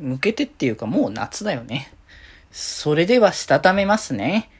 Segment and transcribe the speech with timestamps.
[0.00, 1.92] 向けてっていうかもう夏だよね。
[2.50, 4.50] それではしたためますね。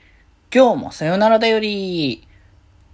[0.54, 2.26] 今日もさよならだより。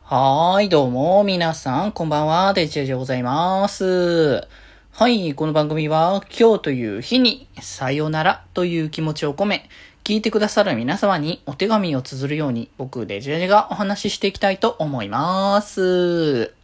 [0.04, 4.46] はーい、どうも、皆さん、こんばんは、デジェジでございます。
[4.92, 9.68] はい、この番組は、今日という日に、さよならという気持ちを込め、
[10.04, 16.55] 聞いてくださる皆様にお手紙を綴るように、僕、デジェジがお話ししていきたいと思います。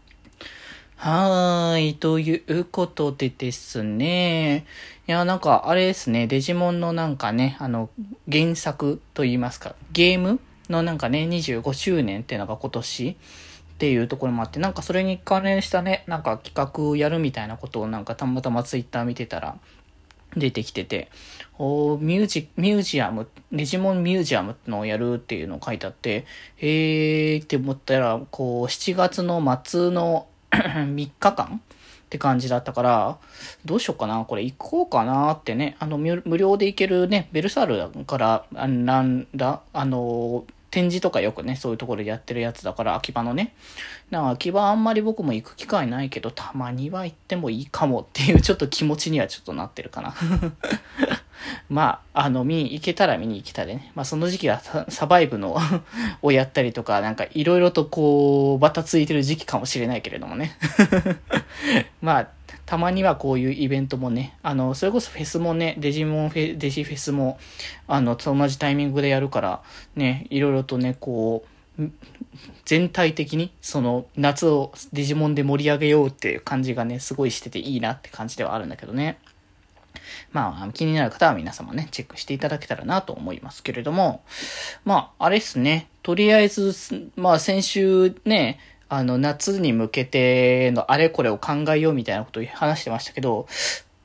[1.05, 1.95] はーい。
[1.95, 4.65] ということでですね。
[5.09, 6.29] いや、なんか、あれですね。
[6.29, 7.91] デジモンのなんかね、あの、
[8.31, 10.39] 原作と言いますか、ゲーム
[10.71, 13.17] のなんかね、25周年っていうのが今年っ
[13.79, 19.57] ていうところもあって、なんかそれに関連したね、なんか企画をやるみたいなことをなんかたまたまツイッター見てたら、
[20.37, 21.11] 出てきてて、
[21.59, 26.27] おミュージ、ミュージアム、デジモンミュージアムのをやるっていうのを書いてあって、
[26.59, 30.29] へーって思ったら、こう、7月の末の
[30.95, 33.19] 3日間って感じだったから、
[33.65, 43.55] どうしようかな、これ行こうかなってね、あの、無料で行けるね、ベルサールから、あなんだ、あの、展示とかよくね、そういうところでやってるやつだから、秋葉のね。
[44.11, 50.15] なんか秋葉あんまり僕も行く機会ないけど、たまには行ってもいいかもっていうちょっと気持ちにはちょっとなってるかな。
[51.69, 53.93] まあ、あの、見に行けたら見に行けたでね。
[53.95, 55.57] まあ、その時期はサバイブの
[56.23, 60.57] をやったりとか、なんかいろいろとこう、バタついてる時期かもしれないけれどもね。
[62.01, 62.29] まあ、
[62.67, 67.39] たまにはこういうイベントもね、あの、それこそフェスもね、デジモンフェ、デジフェスも、
[67.87, 69.63] あの、同じタイミングでやるから、
[69.97, 71.45] ね、いろいろとね、こ
[71.79, 71.91] う、
[72.65, 79.19] 全体的に、その、夏をデジモンで盛り上げようっていう感じがね、すごいしてていいなって感じではあるんだけどね。
[80.33, 84.23] まあ、気になる方は皆様ね、チェックしていただけたらなと思いますけれども、
[84.85, 85.89] まあ、あれっすね。
[86.03, 86.75] とりあえず、
[87.17, 88.59] まあ、先週ね、
[88.89, 93.47] あの、夏に向けてのあれこれを考えようみたいなことを話してましたけど、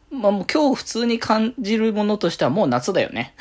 [0.10, 3.34] まあもう今日普通に感じるものとしてはもう夏だよね。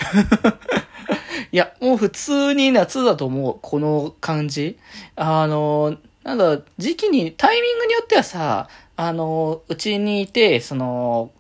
[1.52, 4.78] いや、もう普通に夏だと思う、この感じ。
[5.14, 11.30] あの、なんだ、時期に、タイミングによってはさ、あの、うちにいて、その、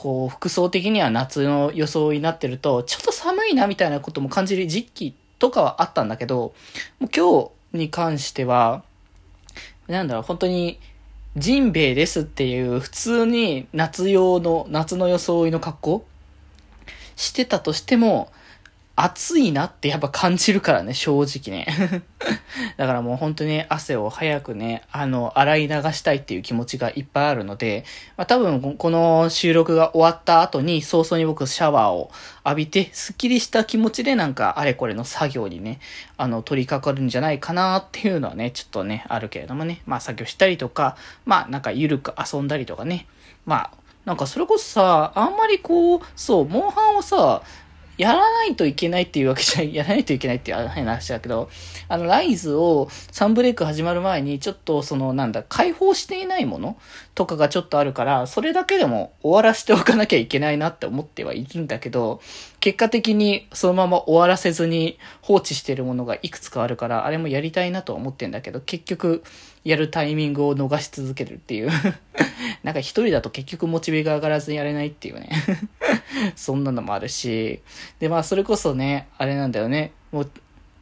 [0.00, 6.54] こう、服装的には夏の装いになってると、ちょっと寒いなみたいなことも感じる時期とかはあったんだけど、
[7.00, 8.82] もう今日に関しては、
[9.88, 10.80] なんだろう、本当に、
[11.36, 16.06] ジンベエですっていう普通に夏用の、夏の装いの格好
[17.16, 18.32] してたとしても、
[19.02, 22.02] 暑いなってやっぱ感じるからね、正直ね。
[22.76, 27.84] だからもう本当に汗を早くね、あの、洗い流したいっていう気持ちがいっぱいあるので、
[28.18, 32.10] まあ多分この収録が終わった後に早々に僕シャワーを
[32.44, 35.80] 浴びて、スッキリした気持ちでなんかあれこれの作業にね、
[36.18, 43.06] あの、取り掛かるんじゃないかなっていうのはね、ちょっとね、あるけれどもね、まあ作業したりとか、まあなんかゆるく遊んだりとかね、
[43.46, 43.70] まあ、
[44.04, 47.42] なんかそれこそさ、あんまりこう、そう、モンハンをさ、
[48.00, 51.50] やらないといけないっていうわけじゃ、やらないといけないっていう変な話だけど、
[51.86, 56.78] あの、ライズをサンブレイク始まる前に、ちょっとその、なんだ、解放していないもの
[57.14, 62.22] とかがちょっとあるから、それだけでも終わらせておかなきゃいけないなって思ってはいるんだけど、
[62.60, 69.22] 結果的にそのまま終わらせずに放置してるものがいくつかあるから、あれもやりたいなと思ってんだけど、結局、
[69.62, 71.70] やるタイミングを逃し続けるっていう。
[72.62, 75.30] なんか一人だと結局モチベが上がらずにやれないっていうね
[76.36, 77.60] そんなのもあるし。
[77.98, 79.92] で、まあそれこそね、あれなんだよね。
[80.12, 80.30] もう、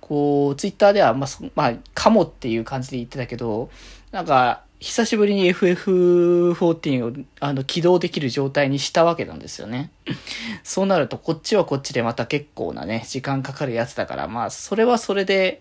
[0.01, 3.71] こう、ツイッターでは、まあ、まあ、かもっていう感じで言ってたけど、
[4.11, 9.91] なんか、久しぶりに FF14 をあの起動できる状態にしたわけなんですよね。
[10.63, 15.61] そうなるとこっちはこっちでまた結構なね、時間かかるやつだから、まあそれはそれで、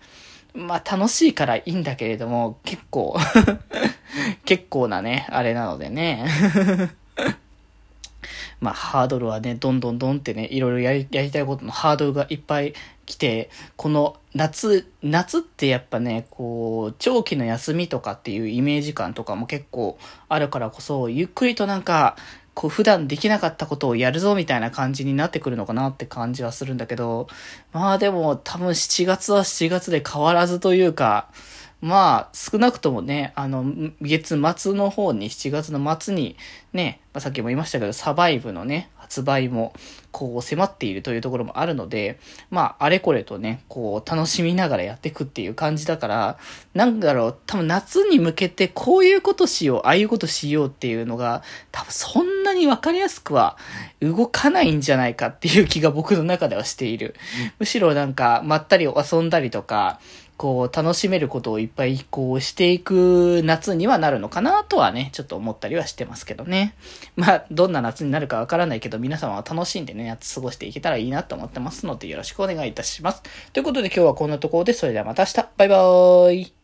[0.54, 3.18] まあ楽しいからいいんだけれども、結構
[4.46, 6.26] 結構なね、あれなのでね。
[8.60, 12.74] まあハードルはね、どんどんどんってね、いろいろやり、やりたいことのハードルがいっぱい
[13.06, 19.98] 来て、この夏、夏ってやっぱね、こう、長期の休みとかっていうイメージ感とかも結構
[20.28, 22.16] あるからこそ、ゆっくりとなんか、
[22.58, 27.28] こう普段できなかったことをやるぞみたいな感じになってくるのかなって感じはするんだけど、
[27.72, 31.30] まあでも多分7月は7月で変わらずというか、
[31.82, 33.66] まあ少なくともね、あの、
[34.02, 36.36] 月末の方に7月の末に
[36.74, 39.74] ね、まあ、さっきも言いましたけど、サバイブのね、発売も、
[40.12, 42.20] こう、迫っているというところもあるので、
[42.52, 46.38] まあ、あれこれとね、こう、楽しみながらやっていくっていう感じだから、
[46.74, 51.42] なんだろう、多分夏に向けてこういうことしよう、ああいうことしようっていうのが、
[51.72, 53.58] 多分そんなにわかりやすくは
[54.02, 57.16] 動かないんじゃないかっていう気が僕の中ではしている。
[57.60, 60.00] むしろなんか、まったり遊んだりとか、
[60.38, 66.76] こう、楽しめることをいっぱい、こう、していく夏にはなるのかなとはね、ちょっと思ったりはしてますけどね。
[67.18, 73.24] まあ、どんな夏になるかわからないけど、皆様は楽しんでね、夏過ごしていけたらいいなと思ってますので、よろしくお願いいたします。
[73.52, 75.48] ということで今日はこんなところで、それではまた明日。
[75.58, 76.57] バイバーイ。